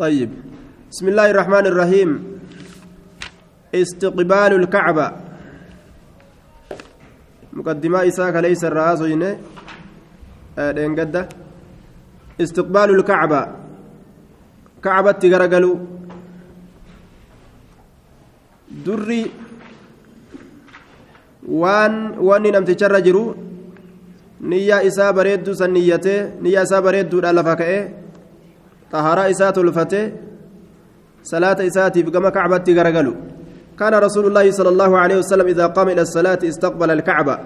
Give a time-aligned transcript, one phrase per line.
[0.00, 0.30] طيب.
[0.88, 2.10] بسم الله الرحمن الرحيم.
[3.74, 5.06] استقبال الكعبة.
[7.52, 9.30] مقدمة إساك ليس الرئاس هنا
[10.56, 11.28] دينقدة
[12.40, 13.42] استقبال الكعبة.
[14.84, 15.76] كعبة تقرقلوا
[18.86, 19.22] دري.
[21.50, 23.34] waan wanni namticharra jiru
[24.40, 27.32] niyyaa isaa bareedduu san niyyatee niyyaa isaa bareedduudha
[28.92, 30.06] xaharaa isaa tolfatee
[31.22, 33.14] salaata isaatiif gama kacbatti garagalu
[33.80, 37.38] كان رسول الله صلى الله عليه وسلم إذا قام إلى الصلاة استقبل الكعبة.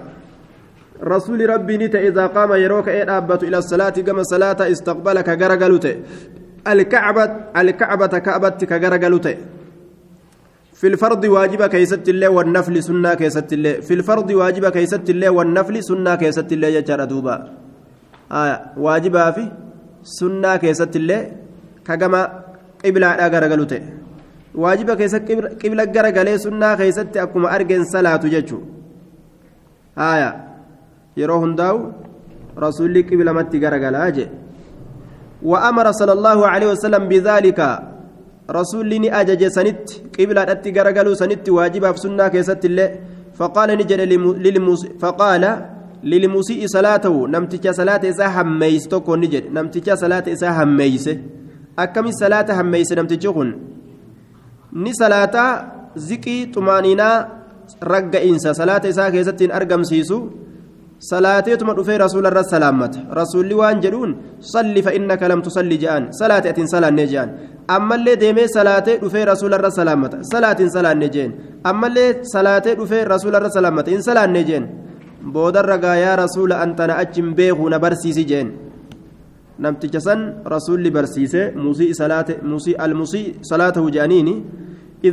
[1.03, 5.85] رسول ربي نت إذا قام يروك إيه أبت إلى الصلاة كما صلاة استقبلك غرغلوت
[6.67, 7.25] الكعبة
[7.61, 9.27] الكعبة كعبة كغرغلوت
[10.79, 15.75] في الفرض واجب كيست الله والنفل سنة كيست الله في الفرض واجب كيست الله والنفل
[15.83, 17.35] سنة كيست الله يجار دوبا.
[18.31, 19.43] آية واجب في
[20.05, 21.19] سنة كيست الله
[21.85, 22.21] كما
[22.85, 23.73] قبلة غرغلوت
[24.55, 25.19] waajiba keessa
[25.61, 28.63] qibla garagalee sunnaa keessatti akkuma argeen salaatu jechuun
[29.99, 30.29] haaya
[31.19, 31.81] yeroo hundaa'u
[32.65, 34.29] rasuulli qiblamatti garagalaa jee
[35.45, 37.59] وأمر صلى الله عليه وسلم بذلك
[38.49, 39.85] رسول لي أجج سنت
[40.17, 42.89] قبلة أتي غرغلو سنت واجبها في سنة كيست الله
[43.37, 44.01] فقال نجد
[44.45, 45.43] للمس فقال
[46.05, 51.05] للمسيء صلاته نمتك صلاة إسا هميس توكو نجد نمتك صلاة إسا هميس
[51.79, 53.25] أكم الصلاة هميس نمتك
[54.75, 55.51] ni salaataa
[56.07, 57.15] ziqii xumaaniinaa
[57.91, 60.17] ragga'iinsa salaata isaa keessatti hin argamsiisu
[61.09, 64.15] salaateetuma dhufee rasuula irra salaammata rasuulli waan jedhuun
[64.51, 67.31] salli fa innaka lam tusalli je'an salaate atiin salaannee je'an
[67.77, 71.31] ammallee deemee salaatee dhufee rasuula irra salaammata salaatiin salaannee jeen
[71.71, 74.67] ammallee salaatee dhufee rasuula irra salaammata hin salaannee jeen
[75.33, 78.51] boodarra gaa yaa rasuula antana achi hin beekuu na barsiisi jeen
[79.59, 80.21] namticha san
[80.55, 84.35] rasuulli barsiise musii almusii salaatahu je'aniini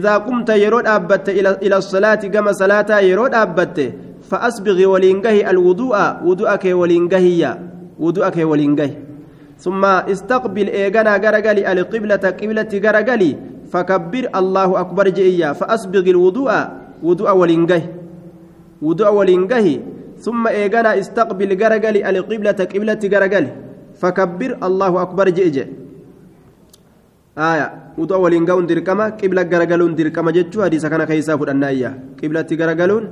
[0.01, 3.79] قمت يرود أبت إلى إلى الصلاة كما صلاة يرود أبت
[4.31, 7.59] فأسبغ ولينجه الوضوء وضوءك ولينجه
[8.01, 8.91] وضوءك ولينجه
[9.59, 13.31] ثم استقبل إيجانا جرجلي القبلة قبلة جرجلي
[13.73, 16.53] فكبر الله أكبر جئيا فأسبغ الوضوء
[17.03, 17.83] وضوء ولينجه
[18.83, 19.67] وضوء ولينجه
[20.23, 23.51] ثم إيجانا استقبل جرجلي القبلة قبلة جرجلي
[24.01, 25.67] فكبر الله أكبر جئيا
[27.51, 27.67] آية.
[27.99, 31.91] waliin ga'uun dirqama qibla garagaluun dirqama jechuu hadiisa kana keessaa fudhanna ayya
[32.21, 33.05] qiblatti garagaluun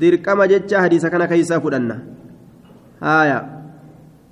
[0.00, 2.14] dirqama jecha hadiisa kana keessaa fudhanna
[3.04, 3.38] آية.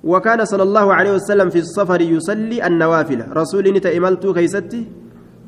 [0.03, 3.19] وكان صلى الله عليه وسلم في السفر يصلي النوافل.
[3.31, 4.81] رسول نتأملت كيستي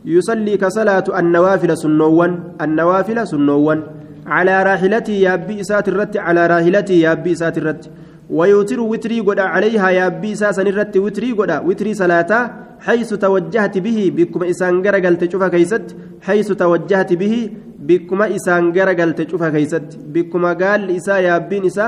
[0.06, 2.32] يصلي كصلاة النوافل سنوان.
[2.62, 3.80] النوافل سنوان.
[4.26, 7.90] على راحلته يا بئسات الرت على راحلته يا بئسات الرت
[8.30, 14.44] ويوتر وتري قد عليها يا بئساس الرت وتري قد وتري صلاته حيث توجهت به بكم
[14.44, 15.86] إسان غرقل تشوف كيست.
[16.22, 17.36] حيث توجهت به
[17.80, 19.88] بكم إسان غرقل تشوف كيست.
[20.14, 21.88] بكم قال إسا يا بين إسا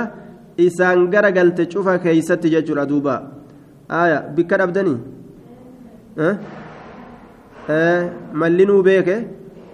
[0.60, 3.16] إسان غرقل تشوف كيست ججر أدوبا.
[3.92, 4.98] آية بكر أبدني.
[6.20, 6.38] أه؟
[7.70, 9.10] أه؟ ملنو بيك.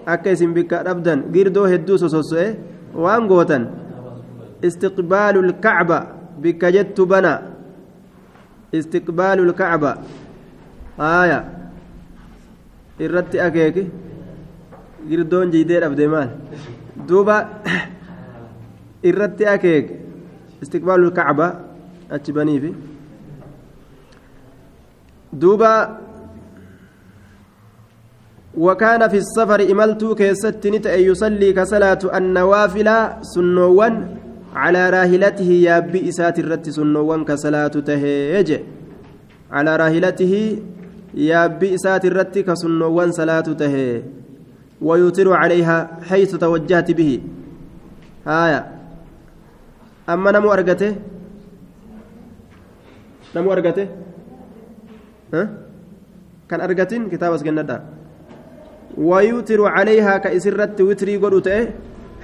[0.06, 2.48] Akka isin bikka dhabdan girdoo hedduu sososo'e
[2.96, 3.64] waan gootan
[4.64, 5.98] lkacba
[6.42, 7.42] bikka jettu bana
[8.74, 9.92] istiqbaalu lkacba
[10.98, 11.40] haaya
[13.00, 13.84] irratti akeeki
[15.10, 16.30] girdoon jiidee dhabde maal
[17.08, 17.38] duuba
[19.10, 19.94] irratti akeeki
[20.64, 21.48] istiqbaalu lkacba
[22.16, 22.72] achi baniifi
[25.42, 25.72] duuba
[28.58, 32.90] وكان في السفر إملت كيست نتأ يصلي كصلاة النوافل
[33.22, 33.94] سنوان
[34.56, 38.50] على راهلته يا بئسات الرت سنوان كصلاة تهيج.
[39.52, 40.34] على راهلته
[41.14, 44.02] يا بئسات الرت كسنوان صلاة تهي
[44.82, 45.78] ويطر عليها
[46.10, 47.12] حيث توجهت به.
[48.28, 48.62] آية
[50.10, 50.96] أما نمو أرقته
[53.36, 53.88] نمو أرقته
[55.34, 55.50] ها؟
[56.50, 57.78] كان أرقتين كتاب أسجندا
[58.98, 61.50] ويوتر عليها كإسرت وتري قدوت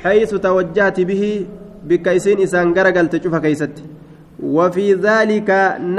[0.03, 1.45] حيث توجهت به
[1.87, 3.75] بكيسين إسان قرقل تشوف كيست.
[4.43, 5.49] وفي ذلك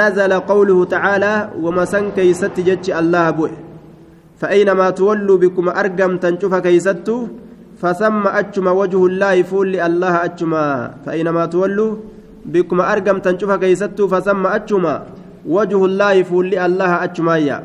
[0.00, 3.50] نزل قوله تعالى ومسن كيست جتش الله بوئ.
[4.40, 7.08] فأينما تولوا بكم أرقم تنشوف كيست
[7.81, 11.96] فثم أجما وجه الله فول الله أجما فأينما تولوا
[12.46, 15.02] بكم أرقم تنشوف كيست فثم أجما
[15.46, 17.58] وجه الله فول الله أجما يا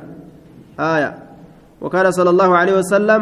[0.80, 1.25] آية.
[1.86, 3.22] وكان صلى الله عليه وسلم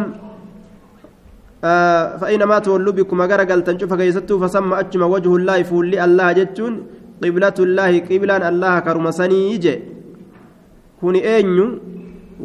[1.64, 6.74] آه فأينما تولوا بكم أجرقل تنشوف كيستو فسمى أجمع وجه الله فولي الله جتون
[7.24, 9.76] قبلة الله قبلان الله كرمسني يجي
[11.00, 11.68] كوني أينيو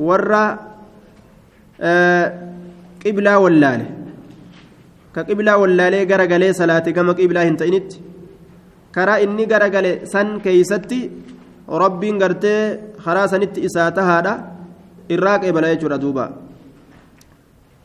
[0.09, 0.45] ورّا
[3.03, 3.87] qiblaa wallaale
[5.15, 8.03] ka qiblaa wallaalee garagalee salaate gama qiblaa hin ta'initti
[8.97, 11.01] karaa inni garagale san keeysatti
[11.83, 12.61] rabbiin gartee
[13.05, 14.35] karaa sanitti isaa tahaadha
[15.09, 16.27] irraa qeebala jechuudha duuba.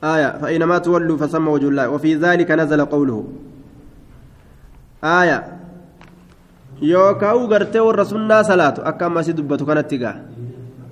[0.04, 3.18] آية فإنما تولوا فسمى وجه الله وفي ذلك نزل قوله
[5.04, 5.38] آية
[6.82, 10.12] يوكاو غرتي ور سنة صلاة أكما سيدبتو كانت تيغا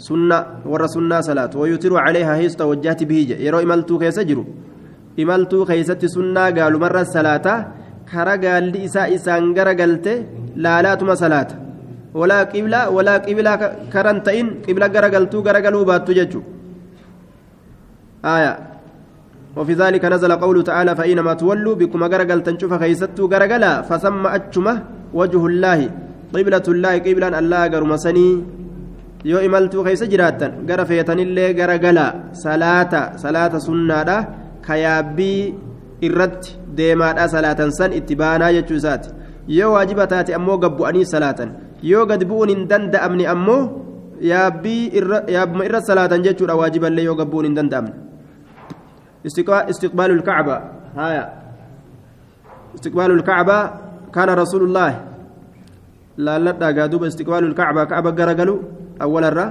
[0.08, 0.38] سنة
[0.72, 4.44] ور سنة صلاة ويتر عليها هيس توجهت به يرو إمالتو كيس جرو
[5.20, 7.48] إمالتو كيست سنة قالوا مرة صلاة
[8.12, 10.08] كرا قال لي إساء إسان غرقلت
[10.64, 11.50] لا لا تما صلاة
[12.20, 13.54] ولا قبلة ولا قبلة
[13.94, 16.42] كرنتين قبلة غرقلتو غرقلوا باتو ججو
[18.36, 18.54] آية.
[19.58, 24.76] وفي ذلك نزل قوله تعالى فإنما تولوا بكم غرقل تنشوف خيستو غرقلا فسمى أجمه
[25.20, 25.80] وجه الله
[26.36, 27.62] قبلة الله قبلا الله
[29.24, 32.06] imaltuu keessa jiraattan gara feetanillee gara gala
[32.44, 34.16] salaata salaata sunnaadha
[34.68, 35.54] kayaabbii
[36.08, 39.10] irratti deemaadha salaatan san itti baanaa jechuu isaati
[39.48, 41.50] yoo waajiba taate ammoo gabbu'anii salaatan.
[41.82, 43.62] Yoo gad bu'uun hin danda'amne ammoo
[44.22, 48.12] yaabbuma irra salaatan jechuudha waajiballee yoo gabbu'uun hin danda'amne.
[50.12, 50.62] الكعبة
[50.98, 51.26] هايا
[52.76, 53.58] استقبال الكعبة
[54.14, 54.92] كان رسول الله
[56.18, 56.52] لا لا
[56.82, 58.60] قادوب استقبال الكعبة كعبة قرقلوا
[59.02, 59.48] أول الرا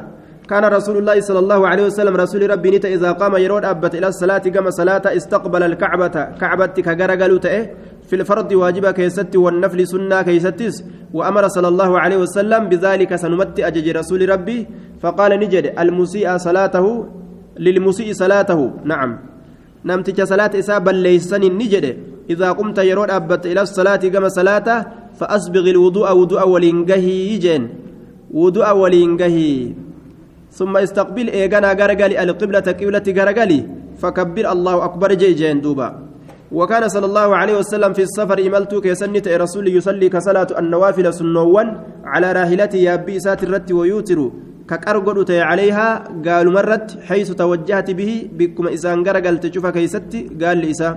[0.51, 4.09] كان رسول الله صلى الله عليه وسلم رسول ربي نتا إذا قام يرود أبت إلى
[4.09, 7.63] الصلاة كما صلاة استقبل الكعبة كعبة كقرقلوا تأه
[8.11, 10.75] في الفرض واجبة كيست والنفل سنة كيستس
[11.15, 14.59] وأمر صلى الله عليه وسلم بذلك سنمت أجج رسول ربي
[14.99, 16.87] فقال نجد المسيء صلاته
[17.59, 18.61] للمسيء صلاته.
[18.85, 19.11] نعم.
[20.85, 21.97] balleeysanin ni jedhe
[22.29, 24.75] idaa qumta yeroo dhaabbatte ila salaati gama salaata
[25.19, 27.63] faasbiqi ilwudu'a wudu'a waliin gahii jeen
[28.35, 29.75] wudu'a waliin gahii
[30.51, 33.61] ثم استقبل إيغانا غرغلي القبلة قبلة غرغلي
[34.03, 36.10] فكبر الله أكبر جي جين دوبا
[36.53, 41.69] وكان صلى الله عليه وسلم في السفر إملت كيسنت رسول يصلي كصلاة النوافل سنوان
[42.05, 44.19] على راحلته يابي سات الرت ويوتر
[44.69, 45.89] كقرقد عليها
[46.27, 50.91] قالوا مرت حيث توجهت به بكم إسان قرقل تشوف كيستي قال لإسا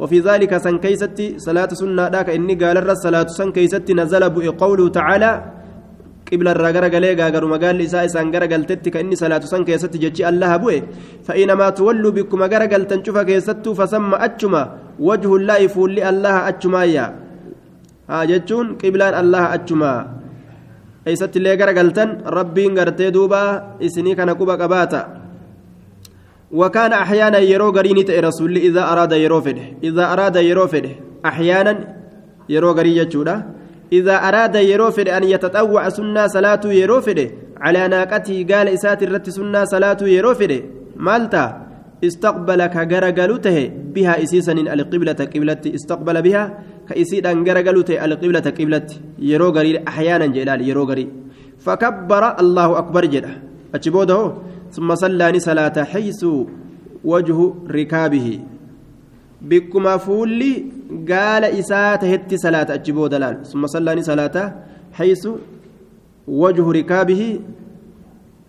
[0.00, 4.22] وفي ذلك سن كيستي صلاة سنة ذاك إني قال الرس صلاة سن كيستي نزل
[4.62, 5.32] قوله تعالى
[6.32, 10.52] قبل الرجل قالي قالوا مقال لإسا إسان قرقل تتك إني صلاة سن كيستي جتشي الله
[10.62, 10.78] بوي
[11.26, 14.62] فإنما تولوا بكم قرقل تنشوف كيستو فسمى أتشما
[15.08, 17.06] وجه الله فول الله أتشما يا
[18.10, 19.94] ها جتشون قبلان الله أتشما
[21.10, 23.40] eessatti illee garagaltan rabbiin gartee duuba
[23.86, 25.20] isinii kana quba qabaata.
[26.52, 30.90] وكان أحيانا يرو غريني تأي رسول إذا أراد يرو فده إذا أراد يرو فده
[31.26, 31.74] أحيانا
[32.48, 33.36] يرو غري يجودا
[33.92, 39.30] إذا أراد يرو فده أن يتطوع سنة صلاة يرو فده على ناقته قال إسات الرت
[39.30, 40.60] سنة صلاة يرو فده
[40.96, 41.66] مالتا؟
[42.04, 43.56] استقبل كغرغلته
[43.94, 46.44] بها إسيسا القبلة قبلة استقبل بها
[46.88, 48.86] كإسيدا غرغلته القبلة قبلة
[49.18, 51.08] يرو غري أحيانا جلال يرو غري
[51.60, 53.32] فكبر الله أكبر جدا.
[53.74, 54.32] أتشبوده؟
[54.72, 56.24] ثم صلى صلاة حيث
[57.04, 58.40] وجه ركابه.
[59.48, 60.50] bikkuma fuulli
[61.04, 63.36] gaala isaa tahetti salaata achi booda laal.
[63.44, 64.52] Summa sallaani salaata
[64.98, 65.40] haysu
[66.28, 67.40] wajhu rikaabihi.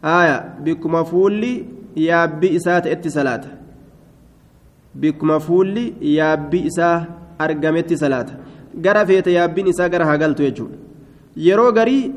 [0.03, 3.49] Aya bikkuma fuulli yaabbi isaa ta'etti salaata.
[4.95, 7.05] Bikkuma fuulli yaabbi isaa
[7.39, 8.33] argametti salaata.
[8.81, 10.77] Gara feete yaabbiin isaa gara hagaltu jechuudha.
[11.37, 12.11] Yeroo garii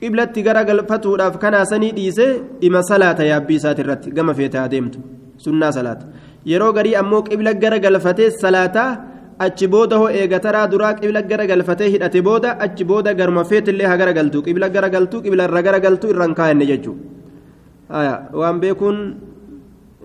[0.00, 4.98] qiblatti gara galfatuudhaaf kanaasanii dhiisee ima salaata yaabbii isaati irratti gama feete adeemtu
[5.36, 6.06] sunnaa salaata.
[6.46, 8.90] Yeroo garii ammoo qibla gara galfatee salaataa
[9.38, 13.96] achi booda hoo eegataraa duraa qibla gara galfatee hidhate booda achi booda garma feetillee ha
[13.96, 18.12] gara galtu qibla gara galtu qibla irra gara galtu irraan kaa'enne jechuudha.
[18.40, 18.98] waan beekuun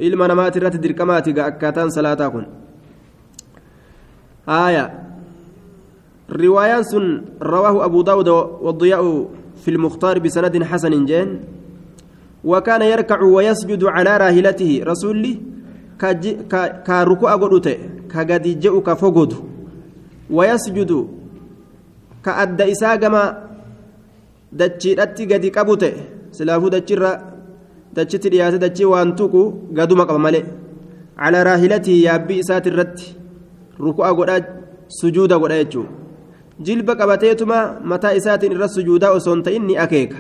[0.08, 2.46] ilma namaati irratti dirqamaati akkaataan salaataa kun
[6.28, 8.28] رواية سن رواه أبو داود
[8.64, 9.28] والضياء
[9.64, 11.40] في المختار بسند حسن جين
[12.44, 14.72] وكان يركع ويسجد على راهلته
[16.04, 16.32] رسولي
[16.88, 17.78] كركوع قدوته
[18.12, 19.32] كقد جاء كفقد
[20.30, 20.92] ويسجد
[22.26, 23.24] كأد إساقما
[24.60, 25.94] دتشيرتي قد قبوته
[26.32, 27.12] سلافو دتشيرا
[27.98, 29.42] dachitti dhiyaate dachii waan tuqu
[29.78, 30.46] gaduma qaba malee
[31.18, 33.08] calaa raahilatii yaabbii isaati irratti
[33.86, 34.42] ruku'a godhaa
[35.00, 35.92] sujuuda godha jechuudha
[36.66, 37.58] jilba qabateetuma
[37.92, 40.18] mataa isaatiin irra sujuudaa osoo hin ta'in ni akeeka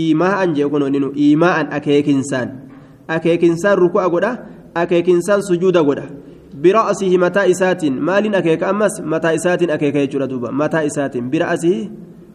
[0.00, 2.50] iimaa'an jee kun onninu iimaa'an akeekinsaan
[3.16, 4.32] akeekinsaan ruku'a godha
[4.74, 6.06] akeekinsaan sujuuda godha
[6.54, 11.48] bira asihi mataa isaatiin maaliin akeeka ammas mataa isaatiin akeeka jechuudha duuba mataa isaatiin bira
[11.48, 11.90] asihi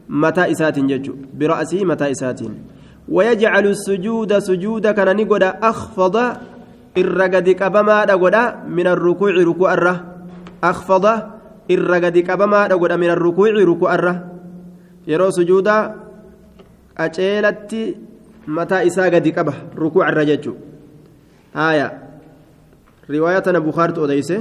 [0.07, 2.79] mataa isaatiin jechuudha bira asihi mataa isaatiin.
[3.09, 6.15] ويجعل السجود سجود كان نقول أخفض
[6.95, 9.93] irra gadi qabamaadha godha min arrukuuci ruku'arra
[10.61, 11.13] akfada
[11.69, 14.13] irra gadi qabamaadha godha min arrukuuci ruku'arra
[15.05, 15.93] yeroo sujuudaa
[16.97, 17.81] qaceelatti
[18.49, 20.57] mataa isaa gadi qaba rukuucarra jechuu
[21.53, 22.08] haaya
[23.09, 24.37] riwaayatana bukaartu odeyse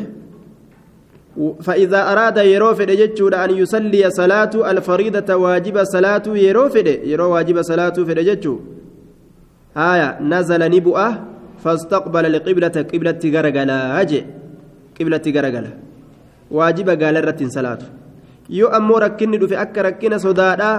[1.39, 8.19] فإذا أراد يروفد يجود أن يصلي صلاة الفريضة واجب صلاة يروفد يرو واجب صلاة فد
[9.77, 11.09] آية نزل نبؤة
[11.65, 14.27] فاستقبل القبلة قبلة غرغلا أجي
[15.01, 15.71] قبلة غرغلا
[16.51, 17.79] واجب قال الرتين صلاة
[18.51, 20.73] يو أمو ركني في أكا ركنا صدادا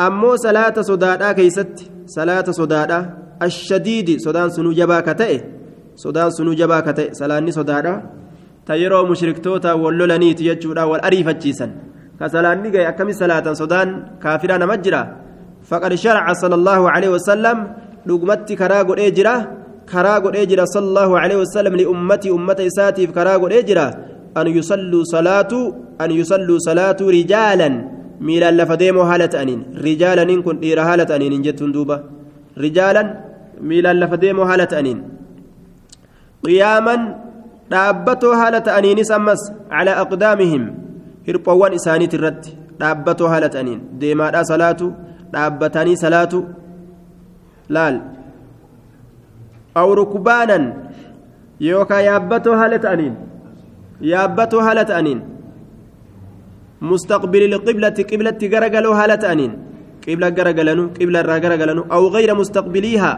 [0.00, 5.40] أمو صلاة صدادا كيست صلاة صدادا الشديد صدان سنو جبا كتئ
[5.94, 8.02] صدان سنو جبا كتئ صلاني صدادا
[8.68, 11.66] تيرو مشركتوتا واللولانيت يجودا والأريفتشيسا
[12.20, 13.88] كصلاني جاي أكمل صلاة صدان
[14.22, 15.02] كافرا نمجرا
[15.70, 17.58] فقد شرع صلى الله عليه وسلم
[19.18, 19.34] jira
[19.92, 23.86] karaa godhee jira sallallahu alaihi wasallam li ummati ummata isaatiif karaa godhee jira
[24.40, 25.58] an yusalluu salaatu
[26.04, 27.74] an yusalluu salaatu rijaalan
[28.26, 31.96] miilaan lafa deemoo haala ta'aniin rijaalaniin kun dhiira haala ta'aniin hin jettuun duuba
[32.64, 33.08] rijaalan
[33.70, 34.98] miilaan lafa deemoo haala ta'aniin
[36.46, 37.00] qiyaaman
[37.70, 40.64] dhaabbatoo haala ta'aniinis ammas calaa aqdaamihim
[41.26, 44.86] hirphowwan isaaniit irratti dhaabbatoo haala ta'aniin deemaadhaa salaatu
[45.34, 46.40] dhaabbatanii salaatu
[47.76, 47.96] laal
[49.80, 50.64] aw rukbaanan
[51.70, 53.14] yookaan yaabbatoo haala ta'aniin
[54.12, 55.20] yaabbatoo haala ta'aniin
[56.90, 59.52] mustaqbili qiblati qiblatti garagaloo haala ta'aniin
[60.04, 63.16] qibla garagalanu qibla irraa garagalanu aw gayra mustaqbiliihaa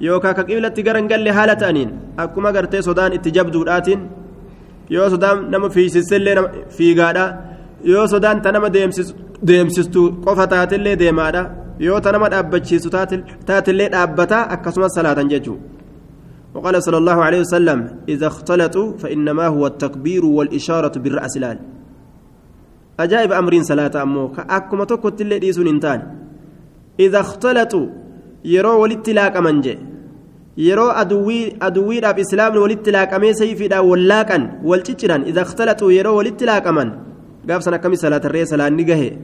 [0.00, 4.00] yookaan ka qiblatti garangalle haala ta'aniin akkuma gartee sodaan itti jabduudhaatiin
[4.90, 6.36] yoo sodaan nama fiisisillee
[6.76, 7.24] fiigaadha
[7.84, 8.68] yoo sodaan ta nama
[9.46, 12.90] deemsistu qofa taatillee deemaadha yoo ta nama dhaabbachiisu
[13.46, 15.58] taatillee dhaabbataa akkasumas salaatan jechuu
[16.54, 21.58] وقال صلى الله عليه وسلم إذا اختلطوا فإنما هو التكبير والإشارة بالرأس لال
[23.00, 25.50] أجائب أمرين صلاة أمو كأكما تكت اللي
[28.44, 29.78] ديسون انتان إذا اختلطوا يرو والاتلاك أمنجي
[30.58, 36.66] يرو أدوي أدوي راب إسلام والاتلاك أمي سيفي دا ولاكا والتشران إذا اختلطوا يرو والاتلاك
[36.66, 36.90] أمن
[37.50, 39.18] قاب سنة كمي صلاة الرئيس صلاة نجهي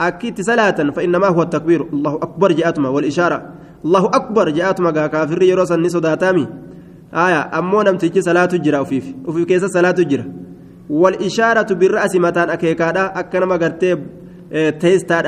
[0.00, 3.52] أكيد صلاة فإنما هو التكبير الله أكبر جاءتما والإشارة
[3.84, 6.46] الله أكبر جاءتما كافر يروس النسو داتامي
[7.14, 10.32] آية أمو نمتجي صلاة جرا وفيف وفي كيس صلاة جرا
[10.90, 13.96] والإشارة بالرأس متان أكيكادا أكنما قرتي
[14.80, 15.20] تيستا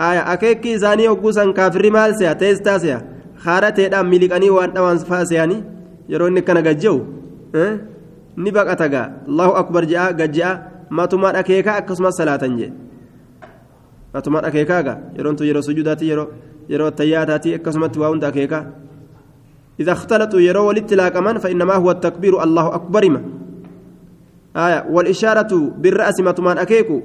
[0.00, 3.02] أنما بؤوغا آية أكيكي زاني وقوسا كافر مال سيا تيستا سيا
[3.36, 5.64] خارتي دام ملكاني وان دوان فاسياني
[6.08, 7.04] يروني كان قجو
[7.54, 7.80] أه؟
[8.38, 12.72] نبقى أتقى الله أكبر جاء قجاء matumaan akeekaa akkasumas salaatan jee.
[14.14, 16.30] Matumaan akeekaaga yeroontu yeroo sujuudaati yeroo
[16.68, 18.64] yeroo tayyaataati akkasumatti waa hunda akeekaa.
[19.80, 23.22] إذا اختلطوا يروا والاتلاقمان فإنما هو التكبير الله أكبر ما
[24.56, 27.00] آية والإشارة بالرأس ما تمان أكيكو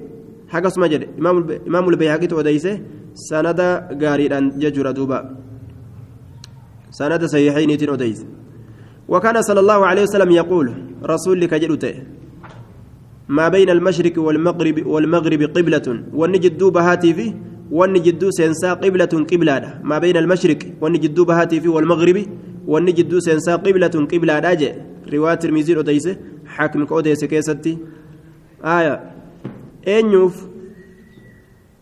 [0.51, 1.35] حق اسمه جد إمام
[1.69, 2.73] إمام البيهقي وديسه
[3.29, 3.59] سند
[4.01, 5.19] غاريدا ججر دوبا
[6.99, 8.19] سند صحيحين وديس
[9.11, 10.67] وكان صلى الله عليه وسلم يقول
[11.13, 11.95] رسول لك جلته
[13.37, 15.87] ما بين المشرق والمغرب والمغرب قبلة
[16.19, 17.31] والنجد بهاتي فيه
[17.77, 22.17] والنجد سينسا قبلة قبلة ما بين المشرق والنجد بهاتي فيه والمغرب
[22.67, 24.71] والنجد سينسا قبلة قبلة أجي
[25.13, 26.13] رواية ترمذي أوديسة
[26.45, 27.77] حاكم كأوديسة كيستي
[28.63, 28.93] آية
[29.85, 30.35] eenyuuf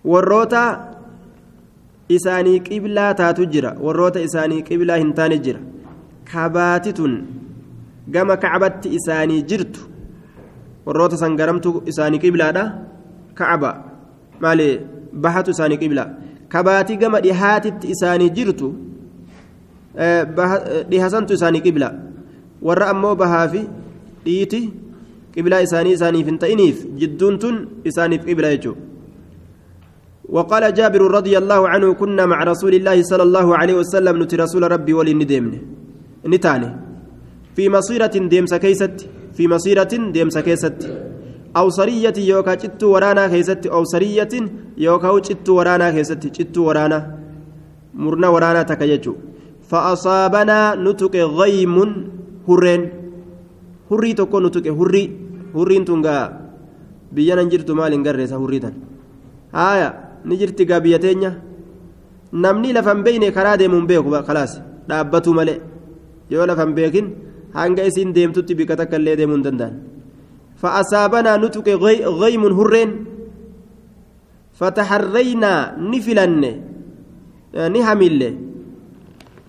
[0.04, 0.64] warroota
[2.10, 3.76] isaanii qiblaa taatu jira.
[3.82, 5.60] Warroota isaanii qiblaa hin taane jira.
[6.32, 7.14] Kabaati tun
[8.10, 9.82] gama kacbatti isaanii jirtu
[10.86, 12.64] warroota san garamtu isaanii qiblaadha?
[13.36, 13.72] Kacba.
[14.40, 14.68] Maali
[15.14, 16.10] bahatu isaanii qiblaa.
[16.50, 18.74] Kabaati gama dhihaatitti isaanii jirtu
[19.98, 21.94] eh, eh, dhihasantu isaanii qibla.
[22.62, 23.62] Warra ammoo bahaa fi
[24.26, 24.62] dhiiti
[25.34, 27.56] qiblaa isaanii isaaniif hin ta'iniif jidduun tun
[27.86, 28.90] isaaniif qibla jechuudha
[30.30, 34.72] وقال جابر رضي الله عنه كنا مع رسول الله صلى الله عليه وسلم نتي رسول
[34.72, 35.54] ربي ولي ندمن
[36.30, 36.70] نتاني.
[37.56, 40.80] في مصيرة ديمس كيست في مصيرة ديمس كيست.
[41.58, 44.34] أو سرية يوكا جت ورانا كيست أو سرية
[44.78, 47.00] يوكا جت ورانا كيست جت ورانا.
[47.94, 49.14] مرنا ورانا تكيجو
[49.70, 51.76] فأصابنا نتك غيم
[52.48, 52.99] هرين.
[53.90, 55.04] هري تكون نتك هري
[55.58, 56.16] هرين تنغا
[57.16, 58.76] بيانا جرت مال غريسا هريتان
[59.54, 61.32] haaya ni jirti gaa biyya teenya
[62.34, 65.60] namni lafan beeyne karaa deemuun beeku kalaas dhaabbatu malee
[66.30, 67.08] yoo lafan beekin
[67.58, 69.76] hanga isiin deemtutti bika takka illee deemuu hin danda'an
[70.60, 71.68] فأصابنا نتك
[72.22, 72.92] غيم هرين
[74.60, 76.44] فتحرينا نفلن
[77.76, 78.22] نهمل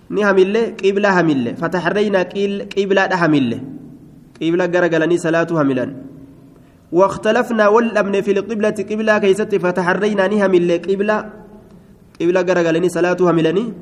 [0.09, 2.19] نهمل قبلة همل فتحرينا
[2.75, 3.51] قبلة همل
[4.41, 5.85] قبلة جرجلني صلاة هملا
[6.91, 11.17] واختلفنا والأمن في القبلة قبلة كيست فتحرينا نهمل قبلة.
[12.21, 13.73] قبلة جرجلني صلاة هملني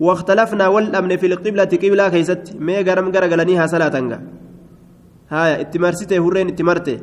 [0.00, 3.96] واختلفنا والأمن في القبلة قبلة كيست ما جرم جرجلنيها صلاة
[5.30, 6.98] هاي اتمرسته هرين اتمرته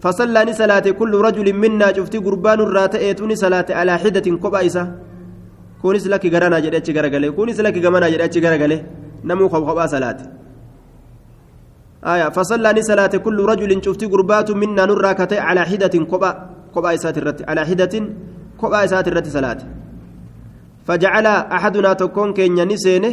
[0.00, 1.92] فصلى صلاة كل رجل منا.
[1.96, 4.84] شفتي قربان الراتئتوني صلاة على حدة كوبايسة.
[5.82, 8.78] كونس لك غرانا جدتش غرغله كونس لك غمانا جدتش غرغله
[9.24, 10.45] نمو خب خبا صلاة.
[12.06, 16.30] آية فصلى صلاة كل رجل شفتي قربات منا نراكته على حدة كوبا
[16.74, 17.94] كوبايسات الرت على حدة
[18.60, 19.60] كوبايسات الرت صلاة.
[20.86, 23.12] فجعل أحدنا تكون كين نسينه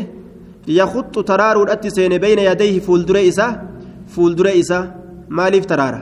[0.67, 3.47] يخط ترار الأتسين بين يديه فولدر إسا
[4.13, 4.79] فولدر إسا
[5.29, 6.01] مالف ترارة.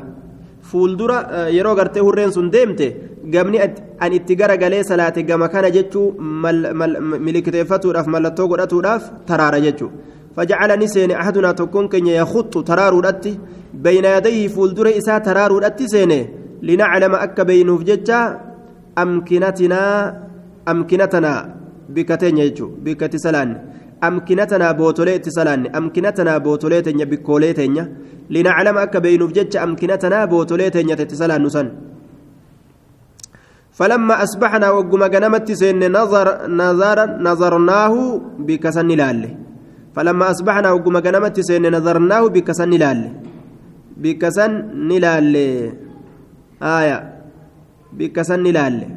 [0.72, 1.18] fuuldura
[1.58, 2.88] yeroo gartee hurreen sun deemte
[3.34, 3.60] gamni
[4.06, 6.06] an itti garagalee salaate gama kana jechuu
[7.26, 9.90] milikiteeffatuudhaaf mallattoo godhatuudhaaf taraara jechuu
[10.36, 13.40] فجعلني سين أحدنا تكون كن يخط ترار ودتي
[13.74, 16.12] بين يديه فولدر إسا ترار ودتي سين
[16.68, 18.20] لنعلم أك بينه جتا
[19.04, 19.82] أمكنتنا
[20.72, 21.34] أمكنتنا
[21.96, 23.50] بكتين يجو بكت سلان
[24.08, 27.60] أمكنتنا بوتوليت سلان أمكنتنا بوتوليت بكوليت
[28.34, 31.68] لنعلم أك بينوف جتش أمكنتنا بوتوليت تتسلان نسن
[33.78, 36.28] فلما أصبحنا وقم جنمت سن نظر
[36.62, 36.98] نظر
[37.28, 37.94] نظرناه
[38.48, 39.32] بكسن لاله
[39.96, 43.12] فلما أصبحنا وقم جنمت سن نظرناه بكسن لاله
[43.98, 44.52] بكسن
[45.04, 45.74] لاله
[46.64, 46.98] آية.
[47.98, 48.90] بكسن لاله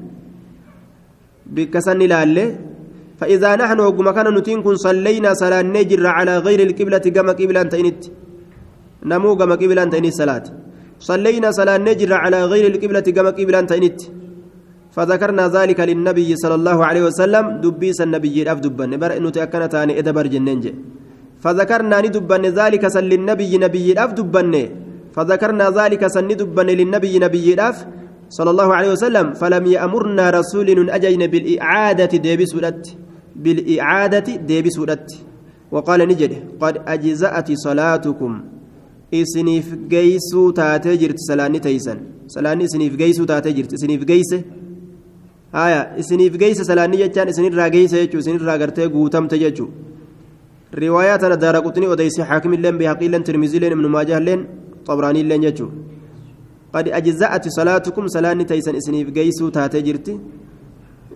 [1.54, 2.46] بكسن لاله
[3.20, 8.02] فإذا نحن وقم كان نتين كن صلينا صلاة نجر على غير القبلة كما قبلة تينت
[9.11, 10.46] نمو كما قبلة تينت صلاة.
[11.11, 13.98] صلينا صلاة نجر على غير القبلة كما قبلة تينت
[14.94, 17.44] فذكرنا ذلك للنبي صلى الله عليه وسلم.
[17.64, 18.90] دبيس النبي الأف دبن.
[19.02, 20.64] بر إنه تأكنا تاني إدبر جننج
[21.42, 24.54] فذكرنا ندبن ذلك سل للنبي نبي الأف دبن.
[25.14, 27.78] فذكرنا ذلك سن دبن للنبي نبي الأف
[28.37, 29.26] صلى الله عليه وسلم.
[29.40, 32.85] فلم يأمرنا رسول أجين بالإعادة ديبس ودت.
[33.42, 35.09] بالإعادة ديبس ودت.
[35.74, 38.33] وقال نجد قد أجزأت صلاتكم.
[39.14, 41.98] إسنيف جيسو تاتجرت سلاني تيسن.
[42.35, 43.70] سلاني إسنيف جيسو تاتجرت.
[43.74, 44.40] إسنيف جيسه
[45.54, 49.66] آية إسنيف جيسه سلاني جتان إسنيف راجيسه يجو إسنيف راجرته قوتم تججو
[50.74, 54.40] روايات أنا دار قطني وديس حاكم لين بحقي لين ترمزي لين ابن ماجه لين
[54.86, 55.68] طبراني لين يجو
[56.74, 60.14] قد أجزأت صلاتكم سلاني تيسن إسنيف جيسو تاتي جرتي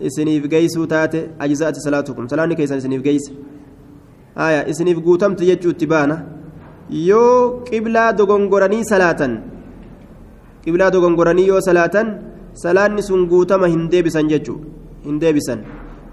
[0.07, 3.25] إسنيف جيسو تاتي أجزأت صلاتكم سلاني كيسن إسنيف جيس
[4.37, 6.17] آية إسنيف قوتم تججو تبانا
[6.89, 7.23] يو
[7.71, 8.83] قبلة دغنغراني
[12.51, 14.55] يو صلاة سلاني سن قوتم هندبسن ججو
[15.05, 15.59] هندبسن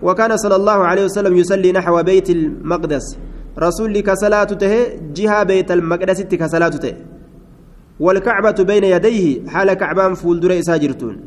[0.03, 3.17] وكان صلى الله عليه وسلم يصلي نحو بيت المقدس
[3.59, 4.73] رسول كصلاة ته
[5.17, 6.95] جهة بيت المقدس كصلاة ته
[8.01, 11.21] والكعبة بين يديه حال كعبان فول دري ساجرتون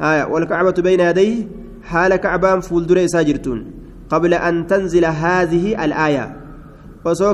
[0.00, 1.46] آية والكعبة بين يديه
[1.82, 3.70] حال كعبان فول دري ساجرتون
[4.10, 6.36] قبل أن تنزل هذه الآية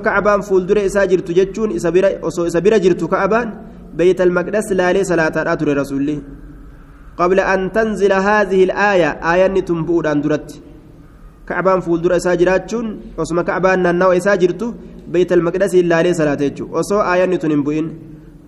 [0.05, 3.49] كعبان فول دري ساجرت جتون إسابيرا وسو إسابيرا جرت كعبان
[3.95, 6.23] بيت المقدس لا لي صلاة آتر رسول
[7.21, 10.51] قبل أن تنزل هذه الآية آية تنبؤ عن درت.
[11.49, 12.87] كعبان فول دري ساجراتون
[13.19, 14.69] وسما كعبان نانو إساجرتو
[15.13, 16.43] بيت المقدس لا لي صلاة
[16.75, 17.87] وسو آية تنبؤين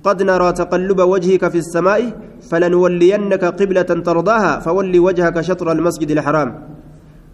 [0.06, 2.02] قد نرى تقلب وجهك في السماء
[2.50, 6.50] فلنولينك قبلة ترضاها فولي وجهك شطر المسجد الحرام.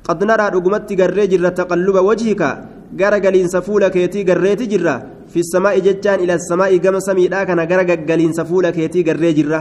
[0.08, 2.42] قد نرى رقمت قري جرة تقلب وجهك
[3.00, 4.96] قرقلين سفولك يتي قريت جرة
[5.32, 9.60] في السماء ججان إلى السماء قم سميدا كان قرقلين سفولك يتي قري جرة.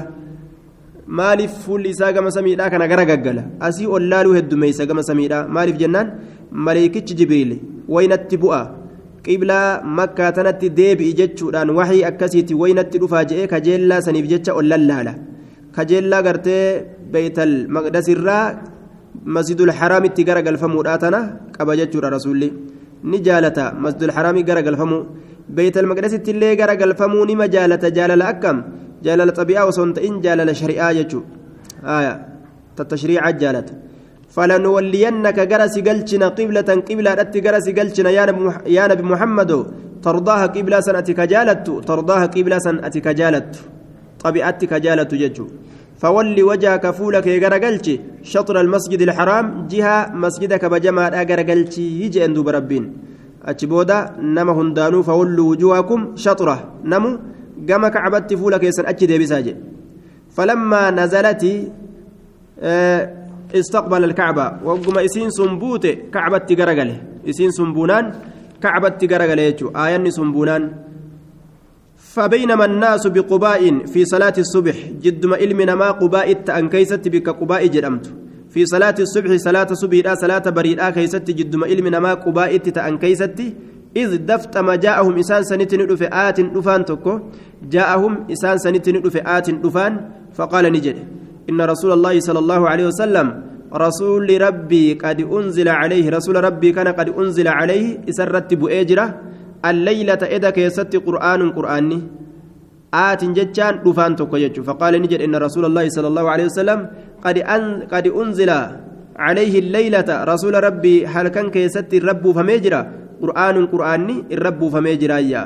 [1.07, 6.07] Maaliif fuulli isaa gama samiidhaa kana gara gaggala asii ollaaluu heddummeeysa gama samiidhaa maaliif jennaan
[6.65, 7.51] maleekichi jibriil
[7.95, 8.61] waynatti bu'a
[9.25, 15.13] qiblaa makkaa tanatti deebi'i jechuudhaan waxii akkasiiti waynatti dhufaa je'ee kajeellaa saniif jecha ol lallaala
[15.75, 16.63] kajeellaa gartee
[17.13, 18.45] beeytal maqdasirraa
[19.35, 21.19] masjidul haraamitti gara galfamuudhaa tana
[21.57, 22.49] qaba jechuudha rasuulli
[23.11, 25.01] ni jaalata masjidul haraamii gara galfamuu
[25.57, 28.57] beeytal maqdasitti illee gara galfamuu nima jaalata jaalala akkam
[29.05, 32.11] jaalala xabi'aa osoo hin ta'in jaalala shari'aa jechuudha
[32.77, 33.73] tattashriica jaalata
[34.35, 38.41] فلنولينك جرس قلتنا قبلة قبلة أتي جرس قلتنا يا نبي
[38.77, 39.51] يا محمد.
[40.05, 43.51] ترضاها قبلة سنتك جالت ترضاها قبلة سنتك جالت
[44.23, 45.45] طبيعتك جالت ججو
[46.01, 47.87] فولي وجهك فولك غرقلتش
[48.31, 49.45] شطر المسجد الحرام.
[49.71, 52.83] جهة مسجدك بجمع غرقلتش يجي أندوب ربين
[53.49, 53.97] أتشبودا
[54.35, 55.99] نما هندانو فولوا وجوهكم.
[56.25, 56.57] شطرة.
[56.91, 57.11] نمو.
[57.69, 59.55] قام كعبت فولك يسن أتش دي بساجي
[60.35, 61.43] فلما نزلت
[62.59, 63.23] آه
[63.55, 66.97] استقبل الكعبة وقم إسين سنبوت كعبت غرقله
[67.29, 68.05] إسين سنبونان
[68.63, 70.63] كعبت غرقله آيان سنبونان
[72.13, 76.27] فبينما الناس بقباء في صلاة الصبح جد ما علمنا ما قباء
[76.59, 78.05] أن كيست بك قباء جرمت
[78.49, 82.97] في صلاة الصبح صلاة صبح لا صلاة بريد كيست جد ما علمنا ما قباء أن
[82.97, 83.39] كيست
[83.95, 85.81] إذ دفت ما جاءهم إسان سنتن
[86.25, 87.13] آت دفان تكو.
[87.69, 88.95] جاءهم إسان سنتن
[89.35, 89.93] آت دفان
[90.33, 90.97] فقال نجد.
[91.49, 93.27] إن رسول الله صلى الله عليه وسلم
[93.73, 99.07] رسول ربي قد أنزل عليه رسول ربي كان قد أنزل عليه إسرت بؤجره
[99.65, 101.99] الليلة إذا كيست قرآن قرآني
[102.93, 106.79] آت جتان دفان توكو فقال نجد إن رسول الله صلى الله عليه وسلم
[107.25, 108.51] قد أن قد أنزل
[109.17, 110.09] عليه الليلة.
[110.23, 112.81] رسول ربي هل كان كيست الرب فميجرا
[113.21, 115.43] قرآن قرآني الرب فميجرا يا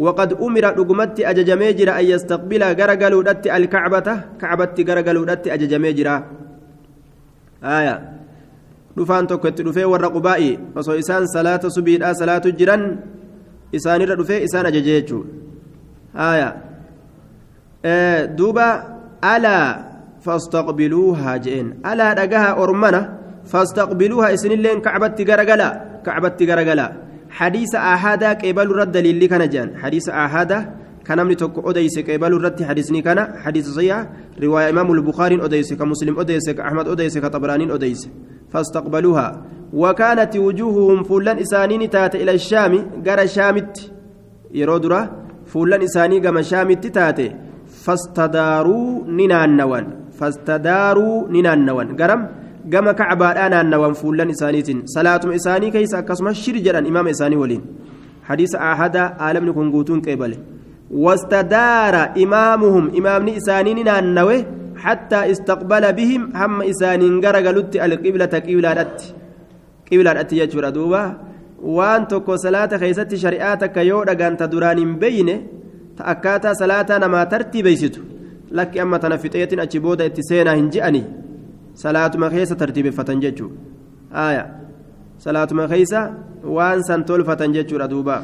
[0.00, 4.08] وقد أمر رقمت أججميجرا أن يستقبل غرقلوا دت الكعبة
[4.40, 6.16] كعبة غرقلوا دت أججميجرا
[7.64, 7.96] آية
[8.96, 12.82] dhufaan tokko itti dhufee warra qubaa'i osoo isaan salaata subiidhaa salaatu jiran
[13.78, 16.48] isaanirra dhufee isaan ajaje jechuudha
[18.38, 18.66] duuba
[19.34, 19.66] alaa
[20.26, 23.00] fastaqbiluuhaa jeen alaa dhagaha ormana
[23.52, 25.68] fastaqbiluuhaa isinilleen kacbatti garagala
[26.04, 26.86] kacbatti garagala
[28.74, 30.64] irratti daliilli kana jean hadiisa aahadaa
[31.04, 34.06] kan namni tokko odeyse qeebalu irratti hadiisni kana hadiisa sayyaa
[34.38, 38.08] riwaaya imaamu lbukaariin odeyse ka muslim odeyse ka ahmad odeyse ka xabraaniin odeyse
[38.52, 39.32] fastaqbaluuhaa
[39.72, 42.72] وكانت وجوههم فلان إسانين تات إلى الشام
[43.06, 43.74] جرى شامت
[44.54, 45.00] يرودرا
[45.46, 47.20] فلان إساني كما شامت تات
[47.84, 49.86] فاستداروا ننانوان
[50.18, 52.20] فاستداروا ننانوان قرم
[52.72, 57.62] كما كعبة أنا النوان فلان إسانيتين صلاة إساني كيس أكسم الشرجر إمام إساني ولين
[58.28, 60.38] حديث أحد عالم نكون قوتون قبله
[60.90, 64.44] واستدار إمامهم إمام إساني ننانوه
[64.84, 68.96] حتى استقبل بهم هم إسانين قرقلت القبلة قبلة
[69.90, 71.00] qiblaadhatti jechuudha duuba
[71.76, 75.34] waan tokko salaata keessatti shari'aa takka yoo dhagaanta duraan hin beeyne
[75.96, 78.04] ta akkaataa salaataa namaa tartiibeysitu
[78.58, 81.04] lakki amma tana fixeetin achi booda itti seenaa hin je'anii
[81.82, 83.56] salaatuma keessa tartiibeffatan jechuudha
[84.24, 84.44] aaya
[85.24, 86.00] salaatuma keessa
[86.56, 88.16] waan san tolfatan jechuudha duuba